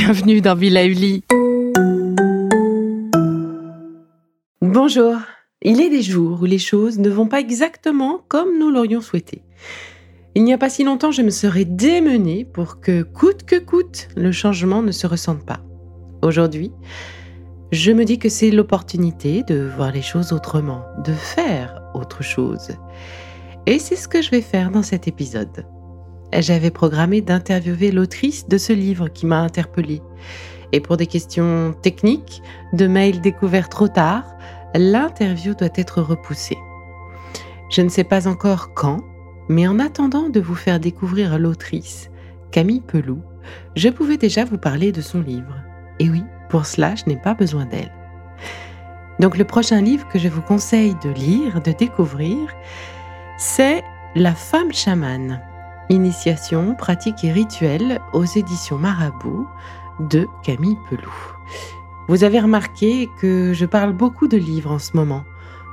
Bienvenue 0.00 0.40
dans 0.40 0.54
Villa 0.54 0.84
Uli. 0.86 1.24
Bonjour. 4.62 5.16
Il 5.60 5.80
est 5.80 5.90
des 5.90 6.02
jours 6.02 6.40
où 6.40 6.44
les 6.44 6.60
choses 6.60 7.00
ne 7.00 7.10
vont 7.10 7.26
pas 7.26 7.40
exactement 7.40 8.20
comme 8.28 8.60
nous 8.60 8.70
l'aurions 8.70 9.00
souhaité. 9.00 9.42
Il 10.36 10.44
n'y 10.44 10.52
a 10.52 10.58
pas 10.58 10.70
si 10.70 10.84
longtemps, 10.84 11.10
je 11.10 11.22
me 11.22 11.30
serais 11.30 11.64
démenée 11.64 12.44
pour 12.44 12.78
que, 12.78 13.02
coûte 13.02 13.42
que 13.42 13.58
coûte, 13.58 14.06
le 14.16 14.30
changement 14.30 14.82
ne 14.82 14.92
se 14.92 15.08
ressente 15.08 15.44
pas. 15.44 15.58
Aujourd'hui, 16.22 16.70
je 17.72 17.90
me 17.90 18.04
dis 18.04 18.20
que 18.20 18.28
c'est 18.28 18.52
l'opportunité 18.52 19.42
de 19.42 19.68
voir 19.76 19.90
les 19.90 20.02
choses 20.02 20.32
autrement, 20.32 20.84
de 21.04 21.12
faire 21.12 21.82
autre 21.94 22.22
chose. 22.22 22.68
Et 23.66 23.80
c'est 23.80 23.96
ce 23.96 24.06
que 24.06 24.22
je 24.22 24.30
vais 24.30 24.42
faire 24.42 24.70
dans 24.70 24.84
cet 24.84 25.08
épisode. 25.08 25.66
J'avais 26.32 26.70
programmé 26.70 27.20
d'interviewer 27.20 27.90
l'autrice 27.90 28.48
de 28.48 28.58
ce 28.58 28.72
livre 28.72 29.08
qui 29.08 29.26
m'a 29.26 29.40
interpellée. 29.40 30.02
Et 30.72 30.80
pour 30.80 30.96
des 30.96 31.06
questions 31.06 31.74
techniques, 31.80 32.42
de 32.72 32.86
mails 32.86 33.20
découverts 33.20 33.70
trop 33.70 33.88
tard, 33.88 34.24
l'interview 34.74 35.54
doit 35.54 35.68
être 35.74 36.02
repoussée. 36.02 36.58
Je 37.70 37.80
ne 37.80 37.88
sais 37.88 38.04
pas 38.04 38.28
encore 38.28 38.74
quand, 38.74 39.00
mais 39.48 39.66
en 39.66 39.78
attendant 39.78 40.28
de 40.28 40.40
vous 40.40 40.54
faire 40.54 40.80
découvrir 40.80 41.38
l'autrice, 41.38 42.10
Camille 42.50 42.80
Peloux, 42.80 43.22
je 43.76 43.88
pouvais 43.88 44.18
déjà 44.18 44.44
vous 44.44 44.58
parler 44.58 44.92
de 44.92 45.00
son 45.00 45.22
livre. 45.22 45.54
Et 45.98 46.10
oui, 46.10 46.22
pour 46.50 46.66
cela, 46.66 46.94
je 46.94 47.04
n'ai 47.06 47.16
pas 47.16 47.34
besoin 47.34 47.64
d'elle. 47.64 47.92
Donc 49.18 49.36
le 49.36 49.44
prochain 49.44 49.80
livre 49.80 50.06
que 50.08 50.18
je 50.18 50.28
vous 50.28 50.42
conseille 50.42 50.94
de 51.02 51.10
lire, 51.10 51.60
de 51.62 51.72
découvrir, 51.72 52.36
c'est 53.38 53.82
La 54.14 54.34
femme 54.34 54.72
chamane, 54.72 55.40
initiation, 55.90 56.74
pratique 56.74 57.24
et 57.24 57.32
rituel 57.32 58.00
aux 58.12 58.24
éditions 58.24 58.78
Marabout 58.78 59.46
de 60.00 60.28
Camille 60.42 60.78
Peloux. 60.88 61.34
Vous 62.08 62.24
avez 62.24 62.40
remarqué 62.40 63.08
que 63.20 63.52
je 63.52 63.66
parle 63.66 63.92
beaucoup 63.92 64.28
de 64.28 64.36
livres 64.36 64.72
en 64.72 64.78
ce 64.78 64.96
moment, 64.96 65.24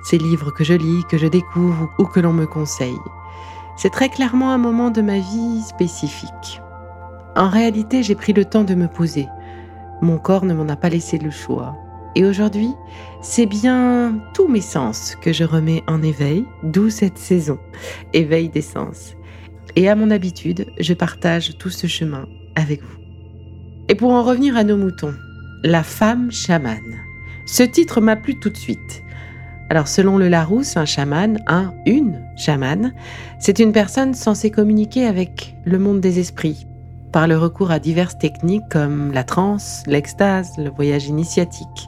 ces 0.04 0.18
livres 0.18 0.52
que 0.52 0.64
je 0.64 0.74
lis, 0.74 1.04
que 1.10 1.18
je 1.18 1.28
découvre 1.28 1.90
ou 1.98 2.06
que 2.06 2.20
l'on 2.20 2.34
me 2.34 2.46
conseille. 2.46 3.00
C'est 3.78 3.90
très 3.90 4.10
clairement 4.10 4.52
un 4.52 4.58
moment 4.58 4.90
de 4.90 5.02
ma 5.02 5.20
vie 5.20 5.62
spécifique. 5.62 6.62
En 7.36 7.50
réalité, 7.50 8.04
j'ai 8.04 8.16
pris 8.16 8.34
le 8.34 8.46
temps 8.46 8.64
de 8.64 8.76
me 8.76 8.88
poser. 8.88 9.28
Mon 10.02 10.18
corps 10.18 10.46
ne 10.46 10.54
m'en 10.54 10.70
a 10.70 10.76
pas 10.76 10.90
laissé 10.90 11.18
le 11.18 11.32
choix. 11.32 11.76
Et 12.16 12.26
aujourd'hui, 12.26 12.74
c'est 13.22 13.46
bien 13.46 14.20
tous 14.34 14.48
mes 14.48 14.62
sens 14.62 15.18
que 15.22 15.34
je 15.34 15.44
remets 15.44 15.84
en 15.88 16.02
éveil, 16.02 16.46
d'où 16.64 16.90
cette 16.90 17.18
saison, 17.18 17.60
éveil 18.14 18.48
des 18.48 18.62
sens. 18.62 19.16
Et 19.76 19.90
à 19.90 19.96
mon 19.96 20.10
habitude, 20.12 20.68
je 20.80 20.94
partage 20.94 21.58
tout 21.58 21.70
ce 21.70 21.88
chemin 21.88 22.28
avec 22.56 22.82
vous. 22.82 22.98
Et 23.90 23.96
pour 23.96 24.12
en 24.12 24.24
revenir 24.24 24.56
à 24.58 24.64
nos 24.64 24.78
moutons, 24.78 25.14
La 25.64 25.84
femme 25.84 26.32
chamane. 26.32 26.96
Ce 27.48 27.64
titre 27.64 28.00
m'a 28.00 28.16
plu 28.16 28.40
tout 28.40 28.50
de 28.50 28.58
suite. 28.58 29.04
Alors 29.70 29.88
selon 29.88 30.18
le 30.18 30.28
Larousse, 30.28 30.78
un 30.78 30.86
chaman, 30.86 31.40
un, 31.48 31.74
une 31.88 32.22
chamane, 32.38 32.94
c'est 33.40 33.60
une 33.60 33.72
personne 33.72 34.14
censée 34.14 34.52
communiquer 34.52 35.08
avec 35.08 35.56
le 35.66 35.80
monde 35.80 36.02
des 36.02 36.20
esprits 36.20 36.68
par 37.12 37.28
le 37.28 37.38
recours 37.38 37.72
à 37.72 37.80
diverses 37.80 38.18
techniques 38.18 38.68
comme 38.70 39.14
la 39.14 39.24
transe, 39.24 39.84
l'extase, 39.88 40.52
le 40.58 40.70
voyage 40.70 41.08
initiatique. 41.08 41.88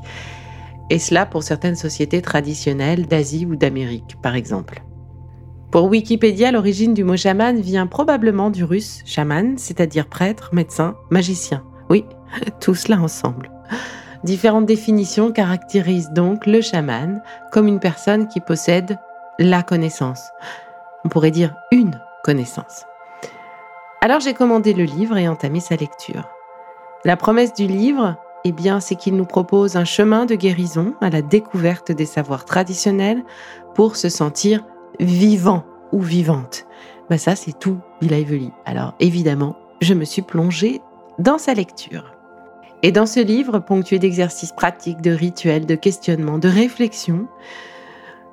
Et 0.90 1.00
cela 1.00 1.26
pour 1.26 1.44
certaines 1.44 1.76
sociétés 1.76 2.22
traditionnelles 2.22 3.08
d'Asie 3.08 3.46
ou 3.46 3.58
d'Amérique, 3.58 4.16
par 4.24 4.36
exemple. 4.36 4.82
Pour 5.72 5.90
Wikipédia, 5.90 6.52
l'origine 6.52 6.94
du 6.94 7.04
mot 7.04 7.18
chaman 7.18 7.60
vient 7.60 7.88
probablement 7.88 8.50
du 8.50 8.64
russe 8.64 9.02
chaman, 9.06 9.58
c'est-à-dire 9.58 10.08
prêtre, 10.08 10.52
médecin, 10.54 10.96
magicien. 11.10 11.64
Oui, 11.90 12.06
tout 12.62 12.74
cela 12.74 12.98
ensemble. 13.00 13.52
Différentes 14.24 14.66
définitions 14.66 15.32
caractérisent 15.32 16.12
donc 16.12 16.46
le 16.46 16.62
chaman 16.62 17.22
comme 17.52 17.68
une 17.68 17.82
personne 17.82 18.30
qui 18.30 18.40
possède 18.40 18.98
la 19.40 19.62
connaissance. 19.62 20.30
On 21.04 21.10
pourrait 21.10 21.32
dire 21.32 21.54
une 21.72 22.00
connaissance. 22.24 22.86
Alors 24.02 24.22
j'ai 24.22 24.34
commandé 24.34 24.74
le 24.74 24.86
livre 24.86 25.18
et 25.18 25.28
entamé 25.28 25.60
sa 25.60 25.76
lecture. 25.76 26.30
La 27.04 27.18
promesse 27.18 27.54
du 27.54 27.68
livre, 27.68 28.16
eh 28.46 28.54
bien, 28.54 28.80
c'est 28.80 28.96
qu'il 28.96 29.18
nous 29.18 29.26
propose 29.26 29.76
un 29.76 29.86
chemin 29.86 30.26
de 30.26 30.36
guérison 30.36 30.94
à 31.02 31.10
la 31.10 31.22
découverte 31.22 31.92
des 31.92 32.06
savoirs 32.06 32.46
traditionnels 32.46 33.24
pour 33.76 33.98
se 33.98 34.10
sentir 34.10 34.64
vivant 35.00 35.66
ou 35.92 36.02
vivante. 36.02 36.66
Ben 37.10 37.18
ça, 37.18 37.36
c'est 37.36 37.58
tout 37.58 37.80
Evely. 38.02 38.52
Alors 38.66 38.96
évidemment, 39.00 39.56
je 39.82 39.94
me 39.94 40.06
suis 40.06 40.22
plongée 40.22 40.82
dans 41.20 41.38
sa 41.38 41.54
lecture. 41.54 42.14
Et 42.84 42.92
dans 42.92 43.06
ce 43.06 43.20
livre, 43.20 43.60
ponctué 43.60 43.98
d'exercices 43.98 44.52
pratiques, 44.52 45.02
de 45.02 45.12
rituels, 45.12 45.66
de 45.66 45.76
questionnements, 45.76 46.38
de 46.38 46.48
réflexions, 46.48 47.28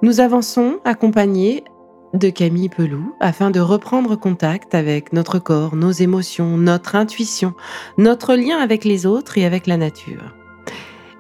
nous 0.03 0.21
avançons 0.21 0.81
accompagnés 0.85 1.65
de 2.13 2.29
Camille 2.29 2.69
Peloux 2.69 3.15
afin 3.21 3.51
de 3.51 3.61
reprendre 3.61 4.17
contact 4.17 4.75
avec 4.75 5.13
notre 5.13 5.39
corps, 5.39 5.77
nos 5.77 5.91
émotions, 5.91 6.57
notre 6.59 6.95
intuition, 6.95 7.55
notre 7.99 8.35
lien 8.35 8.59
avec 8.59 8.85
les 8.85 9.07
autres 9.07 9.39
et 9.39 9.45
avec 9.45 9.67
la 9.67 9.77
nature. 9.77 10.35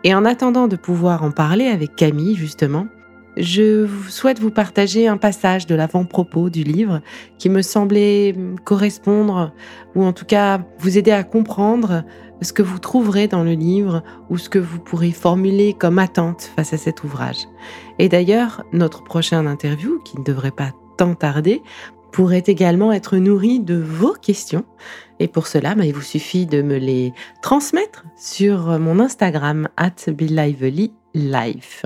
Et 0.04 0.14
en 0.14 0.24
attendant 0.24 0.68
de 0.68 0.76
pouvoir 0.76 1.24
en 1.24 1.30
parler 1.30 1.66
avec 1.66 1.96
Camille, 1.96 2.36
justement, 2.36 2.86
je 3.36 3.88
souhaite 4.08 4.38
vous 4.38 4.50
partager 4.50 5.08
un 5.08 5.16
passage 5.16 5.66
de 5.66 5.74
l'avant-propos 5.74 6.50
du 6.50 6.62
livre 6.62 7.00
qui 7.38 7.48
me 7.48 7.62
semblait 7.62 8.34
correspondre, 8.64 9.52
ou 9.94 10.04
en 10.04 10.12
tout 10.12 10.24
cas 10.24 10.60
vous 10.78 10.98
aider 10.98 11.10
à 11.10 11.24
comprendre 11.24 12.04
ce 12.42 12.52
que 12.52 12.62
vous 12.62 12.78
trouverez 12.78 13.28
dans 13.28 13.42
le 13.42 13.52
livre 13.52 14.02
ou 14.30 14.38
ce 14.38 14.48
que 14.48 14.58
vous 14.58 14.78
pourrez 14.78 15.12
formuler 15.12 15.72
comme 15.72 15.98
attente 15.98 16.50
face 16.56 16.72
à 16.72 16.76
cet 16.76 17.04
ouvrage. 17.04 17.48
Et 17.98 18.08
d'ailleurs, 18.08 18.64
notre 18.72 19.02
prochaine 19.02 19.46
interview, 19.46 20.00
qui 20.04 20.18
ne 20.18 20.24
devrait 20.24 20.50
pas 20.50 20.72
tant 20.96 21.14
tarder, 21.14 21.62
pourrait 22.12 22.44
également 22.46 22.92
être 22.92 23.16
nourrie 23.16 23.58
de 23.58 23.74
vos 23.74 24.12
questions. 24.12 24.64
Et 25.18 25.26
pour 25.26 25.48
cela, 25.48 25.74
bah, 25.74 25.84
il 25.84 25.92
vous 25.92 26.02
suffit 26.02 26.46
de 26.46 26.62
me 26.62 26.76
les 26.76 27.12
transmettre 27.42 28.04
sur 28.16 28.78
mon 28.78 29.00
Instagram, 29.00 29.68
at 29.76 29.94
Life. 31.14 31.84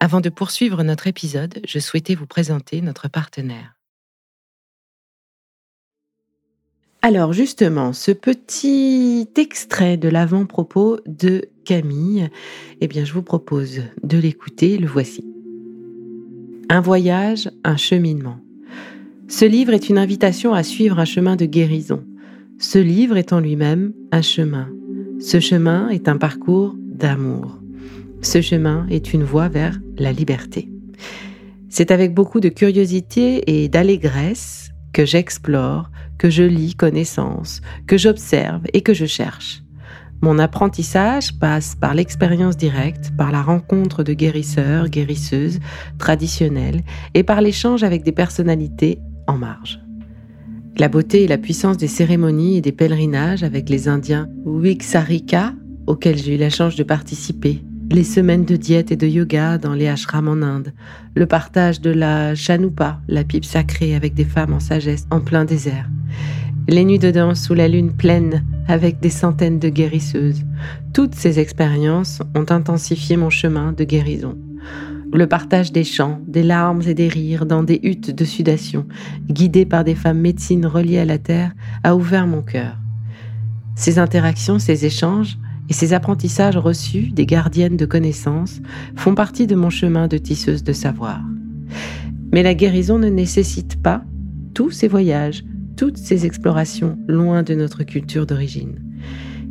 Avant 0.00 0.20
de 0.20 0.28
poursuivre 0.28 0.84
notre 0.84 1.08
épisode, 1.08 1.60
je 1.66 1.78
souhaitais 1.80 2.14
vous 2.14 2.26
présenter 2.26 2.80
notre 2.82 3.08
partenaire. 3.08 3.74
Alors 7.02 7.32
justement, 7.32 7.92
ce 7.92 8.12
petit 8.12 9.28
extrait 9.36 9.96
de 9.96 10.08
l'avant-propos 10.08 11.00
de 11.06 11.48
Camille, 11.64 12.28
eh 12.80 12.86
bien 12.88 13.04
je 13.04 13.12
vous 13.12 13.22
propose 13.22 13.82
de 14.02 14.18
l'écouter, 14.18 14.78
le 14.78 14.86
voici. 14.86 15.24
Un 16.68 16.80
voyage, 16.80 17.50
un 17.64 17.76
cheminement. 17.76 18.38
Ce 19.28 19.44
livre 19.44 19.72
est 19.72 19.88
une 19.88 19.98
invitation 19.98 20.54
à 20.54 20.62
suivre 20.62 20.98
un 20.98 21.04
chemin 21.04 21.36
de 21.36 21.44
guérison. 21.44 22.04
Ce 22.58 22.78
livre 22.78 23.16
est 23.16 23.32
en 23.32 23.40
lui-même 23.40 23.92
un 24.12 24.22
chemin. 24.22 24.68
Ce 25.20 25.40
chemin 25.40 25.88
est 25.88 26.08
un 26.08 26.18
parcours 26.18 26.74
d'amour. 26.78 27.58
Ce 28.20 28.40
chemin 28.40 28.86
est 28.90 29.12
une 29.12 29.22
voie 29.22 29.48
vers 29.48 29.78
la 29.96 30.12
liberté. 30.12 30.68
C'est 31.68 31.90
avec 31.90 32.14
beaucoup 32.14 32.40
de 32.40 32.48
curiosité 32.48 33.42
et 33.46 33.68
d'allégresse 33.68 34.70
que 34.92 35.04
j'explore, 35.04 35.90
que 36.18 36.30
je 36.30 36.42
lis 36.42 36.74
connaissance, 36.74 37.60
que 37.86 37.96
j'observe 37.96 38.62
et 38.72 38.80
que 38.80 38.94
je 38.94 39.06
cherche. 39.06 39.62
Mon 40.20 40.40
apprentissage 40.40 41.38
passe 41.38 41.76
par 41.76 41.94
l'expérience 41.94 42.56
directe, 42.56 43.12
par 43.16 43.30
la 43.30 43.40
rencontre 43.40 44.02
de 44.02 44.14
guérisseurs, 44.14 44.88
guérisseuses 44.88 45.60
traditionnelles 45.98 46.82
et 47.14 47.22
par 47.22 47.40
l'échange 47.40 47.84
avec 47.84 48.02
des 48.02 48.12
personnalités 48.12 48.98
en 49.28 49.38
marge. 49.38 49.78
La 50.76 50.88
beauté 50.88 51.22
et 51.22 51.28
la 51.28 51.38
puissance 51.38 51.76
des 51.76 51.86
cérémonies 51.86 52.56
et 52.56 52.60
des 52.60 52.72
pèlerinages 52.72 53.44
avec 53.44 53.68
les 53.68 53.86
Indiens 53.86 54.28
Wiksarika, 54.44 55.54
auxquels 55.86 56.18
j'ai 56.18 56.34
eu 56.34 56.38
la 56.38 56.50
chance 56.50 56.74
de 56.74 56.82
participer, 56.82 57.62
les 57.90 58.04
semaines 58.04 58.44
de 58.44 58.56
diète 58.56 58.92
et 58.92 58.96
de 58.96 59.06
yoga 59.06 59.56
dans 59.56 59.72
les 59.72 59.88
ashrams 59.88 60.28
en 60.28 60.42
Inde, 60.42 60.72
le 61.14 61.26
partage 61.26 61.80
de 61.80 61.90
la 61.90 62.34
chanupa, 62.34 63.00
la 63.08 63.24
pipe 63.24 63.44
sacrée 63.44 63.94
avec 63.94 64.14
des 64.14 64.24
femmes 64.24 64.52
en 64.52 64.60
sagesse 64.60 65.06
en 65.10 65.20
plein 65.20 65.44
désert, 65.44 65.88
les 66.68 66.84
nuits 66.84 66.98
de 66.98 67.10
danse 67.10 67.40
sous 67.40 67.54
la 67.54 67.66
lune 67.66 67.92
pleine 67.92 68.44
avec 68.66 69.00
des 69.00 69.10
centaines 69.10 69.58
de 69.58 69.70
guérisseuses. 69.70 70.44
Toutes 70.92 71.14
ces 71.14 71.38
expériences 71.38 72.20
ont 72.34 72.44
intensifié 72.50 73.16
mon 73.16 73.30
chemin 73.30 73.72
de 73.72 73.84
guérison. 73.84 74.36
Le 75.10 75.26
partage 75.26 75.72
des 75.72 75.84
chants, 75.84 76.20
des 76.28 76.42
larmes 76.42 76.82
et 76.86 76.92
des 76.92 77.08
rires 77.08 77.46
dans 77.46 77.62
des 77.62 77.80
huttes 77.82 78.10
de 78.10 78.24
sudation, 78.26 78.86
guidées 79.30 79.64
par 79.64 79.84
des 79.84 79.94
femmes 79.94 80.20
médecines 80.20 80.66
reliées 80.66 80.98
à 80.98 81.06
la 81.06 81.16
terre, 81.16 81.52
a 81.82 81.96
ouvert 81.96 82.26
mon 82.26 82.42
cœur. 82.42 82.76
Ces 83.74 83.98
interactions, 83.98 84.58
ces 84.58 84.84
échanges 84.84 85.38
et 85.68 85.72
ces 85.72 85.92
apprentissages 85.92 86.56
reçus 86.56 87.10
des 87.12 87.26
gardiennes 87.26 87.76
de 87.76 87.86
connaissances 87.86 88.60
font 88.96 89.14
partie 89.14 89.46
de 89.46 89.54
mon 89.54 89.70
chemin 89.70 90.08
de 90.08 90.18
tisseuse 90.18 90.64
de 90.64 90.72
savoir. 90.72 91.20
Mais 92.32 92.42
la 92.42 92.54
guérison 92.54 92.98
ne 92.98 93.08
nécessite 93.08 93.80
pas 93.82 94.02
tous 94.54 94.70
ces 94.70 94.88
voyages, 94.88 95.44
toutes 95.76 95.98
ces 95.98 96.26
explorations 96.26 96.98
loin 97.06 97.42
de 97.42 97.54
notre 97.54 97.84
culture 97.84 98.26
d'origine. 98.26 98.80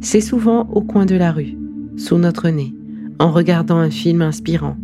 C'est 0.02 0.22
souvent 0.22 0.68
au 0.72 0.81
coin 0.81 1.06
de 1.06 1.16
la 1.16 1.31
rue, 1.31 1.58
sous 1.98 2.18
notre 2.18 2.50
nez, 2.50 2.74
en 3.20 3.31
regardant 3.31 3.78
un 3.78 3.90
film 3.90 4.22
inspirant, 4.22 4.78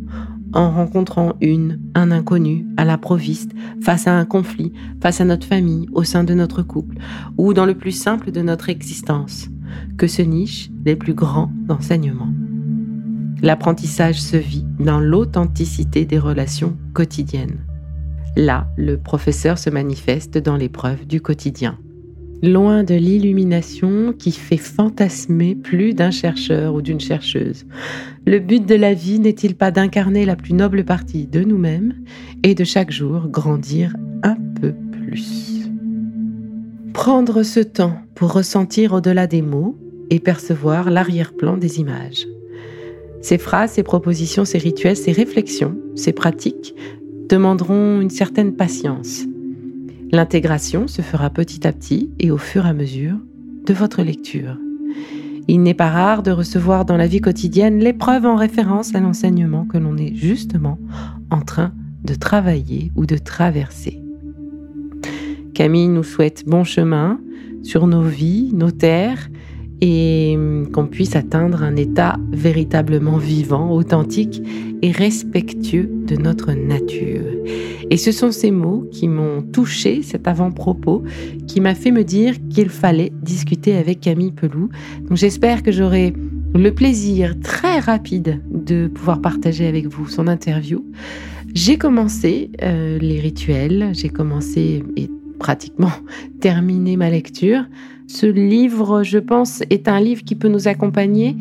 en 0.54 0.72
rencontrant 0.72 1.34
une, 1.42 1.80
un 1.96 2.12
inconnu, 2.12 2.66
à 2.78 2.86
l'improviste, 2.86 3.52
face 3.82 4.08
à 4.08 4.18
un 4.18 4.26
conflit, 4.26 4.72
face 5.02 5.22
à 5.22 5.26
notre 5.26 5.46
famille, 5.46 5.88
au 5.92 6.04
sein 6.04 6.24
de 6.24 6.34
notre 6.34 6.62
couple, 6.62 6.98
ou 7.38 7.54
dans 7.54 7.66
le 7.66 7.76
plus 7.76 7.92
simple 7.92 8.32
de 8.32 8.42
notre 8.42 8.70
existence, 8.70 9.50
que 9.98 10.08
se 10.08 10.22
nichent 10.22 10.70
les 10.86 10.96
plus 10.96 11.14
grands 11.14 11.52
enseignements. 11.70 12.34
L'apprentissage 13.42 14.22
se 14.22 14.38
vit 14.38 14.66
dans 14.80 15.00
l'authenticité 15.00 16.06
des 16.06 16.18
relations 16.18 16.78
quotidiennes. 16.94 17.60
Là, 18.36 18.68
le 18.78 18.98
professeur 18.98 19.58
se 19.58 19.70
manifeste 19.70 20.38
dans 20.38 20.56
l'épreuve 20.56 21.06
du 21.06 21.22
quotidien. 21.22 21.78
Loin 22.42 22.84
de 22.84 22.96
l'illumination 22.96 24.12
qui 24.12 24.32
fait 24.32 24.58
fantasmer 24.58 25.56
plus 25.56 25.94
d'un 25.94 26.12
chercheur 26.12 26.74
ou 26.74 26.82
d'une 26.82 27.00
chercheuse. 27.00 27.66
Le 28.26 28.40
but 28.40 28.66
de 28.66 28.76
la 28.76 28.94
vie 28.94 29.20
n'est-il 29.20 29.56
pas 29.56 29.72
d'incarner 29.72 30.26
la 30.26 30.36
plus 30.36 30.54
noble 30.54 30.84
partie 30.84 31.28
de 31.28 31.42
nous-mêmes 31.42 31.94
et 32.44 32.56
de 32.56 32.64
chaque 32.64 32.92
jour 32.92 33.28
grandir 33.28 33.96
un 34.24 34.36
peu 34.60 34.74
plus? 34.92 35.53
Prendre 36.94 37.42
ce 37.42 37.60
temps 37.60 37.98
pour 38.14 38.34
ressentir 38.34 38.94
au-delà 38.94 39.26
des 39.26 39.42
mots 39.42 39.76
et 40.12 40.20
percevoir 40.20 40.92
l'arrière-plan 40.92 41.58
des 41.58 41.80
images. 41.80 42.28
Ces 43.22 43.40
phrases, 43.40 43.72
ces 43.72 43.84
propositions, 43.84 44.46
ces 44.46 44.60
rituels, 44.60 44.96
ces 44.96 45.12
réflexions, 45.12 45.76
ces 45.96 46.14
pratiques 46.14 46.76
demanderont 47.30 48.00
une 48.00 48.12
certaine 48.12 48.56
patience. 48.56 49.24
L'intégration 50.12 50.88
se 50.88 51.02
fera 51.02 51.32
petit 51.32 51.66
à 51.66 51.74
petit 51.74 52.12
et 52.20 52.30
au 52.30 52.38
fur 52.38 52.66
et 52.66 52.70
à 52.70 52.74
mesure 52.74 53.18
de 53.66 53.74
votre 53.74 54.04
lecture. 54.04 54.58
Il 55.48 55.64
n'est 55.64 55.74
pas 55.74 55.90
rare 55.90 56.22
de 56.22 56.32
recevoir 56.32 56.86
dans 56.86 56.98
la 56.98 57.08
vie 57.08 57.22
quotidienne 57.22 57.80
l'épreuve 57.80 58.26
en 58.26 58.36
référence 58.36 58.94
à 58.94 59.00
l'enseignement 59.00 59.66
que 59.66 59.80
l'on 59.80 59.98
est 59.98 60.14
justement 60.14 60.78
en 61.32 61.42
train 61.42 61.74
de 62.04 62.14
travailler 62.14 62.92
ou 62.96 63.06
de 63.08 63.18
traverser. 63.18 64.03
Camille 65.54 65.88
nous 65.88 66.04
souhaite 66.04 66.44
bon 66.46 66.64
chemin 66.64 67.20
sur 67.62 67.88
nos 67.88 68.04
vies, 68.04 68.52
nos 68.54 68.72
terres, 68.72 69.30
et 69.82 70.38
qu'on 70.72 70.88
puisse 70.88 71.16
atteindre 71.16 71.62
un 71.62 71.76
état 71.76 72.18
véritablement 72.32 73.18
vivant, 73.18 73.72
authentique 73.72 74.42
et 74.82 74.92
respectueux 74.92 75.90
de 76.08 76.16
notre 76.16 76.54
nature. 76.54 77.26
Et 77.90 77.98
ce 77.98 78.12
sont 78.14 78.32
ces 78.32 78.50
mots 78.50 78.88
qui 78.92 79.08
m'ont 79.10 79.42
touché, 79.42 80.02
cet 80.02 80.28
avant-propos, 80.28 81.04
qui 81.48 81.60
m'a 81.60 81.76
fait 81.76 81.92
me 81.92 82.04
dire 82.04 82.36
qu'il 82.50 82.70
fallait 82.70 83.12
discuter 83.22 83.76
avec 83.76 84.00
Camille 84.00 84.32
Pelou. 84.32 84.70
Donc 85.10 85.18
j'espère 85.18 85.64
que 85.64 85.72
j'aurai 85.72 86.14
le 86.56 86.72
plaisir 86.72 87.38
très 87.42 87.80
rapide 87.80 88.42
de 88.50 88.88
pouvoir 88.88 89.22
partager 89.22 89.68
avec 89.68 89.88
vous 89.88 90.08
son 90.08 90.28
interview. 90.28 90.86
J'ai 91.54 91.78
commencé 91.78 92.52
euh, 92.62 92.98
les 93.00 93.20
rituels, 93.20 93.90
j'ai 93.94 94.10
commencé 94.10 94.82
et 94.96 95.10
pratiquement 95.44 95.92
terminé 96.40 96.96
ma 96.96 97.10
lecture. 97.10 97.66
Ce 98.08 98.26
livre, 98.26 99.04
je 99.04 99.20
pense, 99.20 99.62
est 99.70 99.88
un 99.88 100.00
livre 100.00 100.24
qui 100.24 100.36
peut 100.36 100.48
nous 100.48 100.68
accompagner 100.68 101.36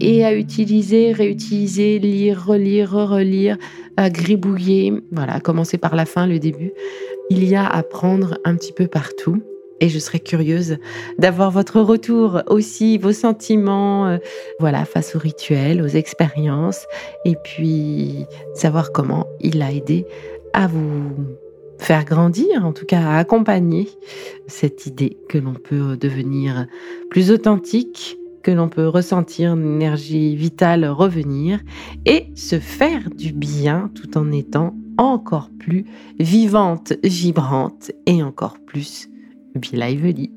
et 0.00 0.24
à 0.24 0.34
utiliser, 0.34 1.12
réutiliser, 1.12 1.98
lire, 2.00 2.44
relire, 2.44 2.90
relire, 2.90 3.56
à 3.96 4.10
gribouiller. 4.10 4.92
Voilà, 5.12 5.38
commencer 5.40 5.78
par 5.78 5.94
la 5.94 6.06
fin, 6.06 6.26
le 6.26 6.38
début. 6.38 6.72
Il 7.30 7.44
y 7.44 7.54
a 7.54 7.66
à 7.66 7.82
prendre 7.82 8.38
un 8.44 8.56
petit 8.56 8.72
peu 8.72 8.88
partout. 8.88 9.40
Et 9.80 9.88
je 9.88 9.98
serais 9.98 10.20
curieuse 10.20 10.78
d'avoir 11.18 11.50
votre 11.50 11.80
retour 11.80 12.42
aussi, 12.48 12.98
vos 12.98 13.12
sentiments, 13.12 14.06
euh, 14.06 14.18
voilà, 14.58 14.86
face 14.86 15.14
aux 15.14 15.18
rituels, 15.18 15.82
aux 15.82 15.86
expériences, 15.86 16.86
et 17.26 17.36
puis 17.44 18.24
savoir 18.54 18.90
comment 18.90 19.26
il 19.40 19.60
a 19.60 19.70
aidé 19.70 20.06
à 20.54 20.66
vous 20.66 21.12
faire 21.78 22.04
grandir, 22.04 22.64
en 22.64 22.72
tout 22.72 22.86
cas 22.86 23.16
accompagner 23.16 23.88
cette 24.46 24.86
idée 24.86 25.18
que 25.28 25.38
l'on 25.38 25.54
peut 25.54 25.96
devenir 25.96 26.66
plus 27.10 27.30
authentique, 27.30 28.18
que 28.42 28.50
l'on 28.50 28.68
peut 28.68 28.88
ressentir 28.88 29.54
une 29.54 29.74
énergie 29.74 30.36
vitale 30.36 30.86
revenir 30.86 31.60
et 32.04 32.26
se 32.34 32.58
faire 32.60 33.10
du 33.10 33.32
bien 33.32 33.90
tout 33.94 34.16
en 34.16 34.30
étant 34.30 34.74
encore 34.98 35.50
plus 35.58 35.84
vivante, 36.18 36.92
vibrante 37.02 37.90
et 38.06 38.22
encore 38.22 38.56
plus 38.66 39.08
lively. 39.72 40.30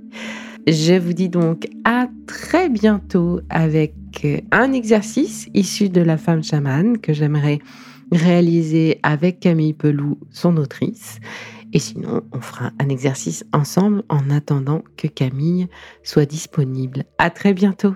Je 0.67 0.97
vous 0.97 1.13
dis 1.13 1.29
donc 1.29 1.67
à 1.83 2.07
très 2.27 2.69
bientôt 2.69 3.41
avec 3.49 3.93
un 4.51 4.73
exercice 4.73 5.47
issu 5.53 5.89
de 5.89 6.01
la 6.01 6.17
femme 6.17 6.43
chamane 6.43 6.97
que 6.97 7.13
j'aimerais 7.13 7.59
réalisé 8.11 8.99
avec 9.03 9.39
Camille 9.39 9.73
Pelou, 9.73 10.19
son 10.31 10.57
autrice. 10.57 11.19
Et 11.73 11.79
sinon, 11.79 12.21
on 12.31 12.41
fera 12.41 12.71
un 12.79 12.89
exercice 12.89 13.45
ensemble 13.53 14.03
en 14.09 14.29
attendant 14.29 14.83
que 14.97 15.07
Camille 15.07 15.67
soit 16.03 16.25
disponible. 16.25 17.05
À 17.17 17.29
très 17.29 17.53
bientôt. 17.53 17.93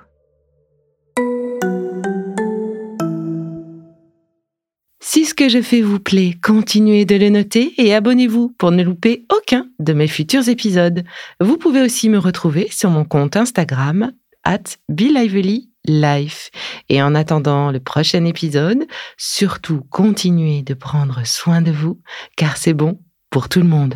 Si 4.99 5.25
ce 5.25 5.33
que 5.33 5.49
je 5.49 5.61
fais 5.61 5.81
vous 5.81 5.99
plaît, 5.99 6.35
continuez 6.41 7.05
de 7.05 7.15
le 7.15 7.29
noter 7.29 7.73
et 7.77 7.93
abonnez-vous 7.93 8.49
pour 8.57 8.71
ne 8.71 8.83
louper 8.83 9.25
aucun 9.31 9.67
de 9.79 9.93
mes 9.93 10.07
futurs 10.07 10.49
épisodes. 10.49 11.03
Vous 11.39 11.57
pouvez 11.57 11.81
aussi 11.81 12.09
me 12.09 12.17
retrouver 12.17 12.67
sur 12.71 12.89
mon 12.89 13.05
compte 13.05 13.35
Instagram 13.35 14.11
at 14.43 14.63
Life. 15.85 16.49
Et 16.89 17.01
en 17.01 17.15
attendant 17.15 17.71
le 17.71 17.79
prochain 17.79 18.25
épisode, 18.25 18.85
surtout 19.17 19.81
continuez 19.89 20.61
de 20.63 20.73
prendre 20.73 21.25
soin 21.25 21.61
de 21.61 21.71
vous, 21.71 22.01
car 22.37 22.57
c'est 22.57 22.73
bon 22.73 22.99
pour 23.29 23.49
tout 23.49 23.59
le 23.59 23.67
monde. 23.67 23.95